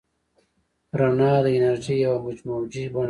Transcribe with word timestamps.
رڼا 0.99 1.33
د 1.45 1.47
انرژۍ 1.55 1.97
یوه 2.05 2.19
موجي 2.47 2.85
بڼه 2.93 2.93
ده. 2.93 2.99